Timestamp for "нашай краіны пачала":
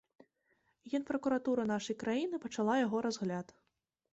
1.73-2.73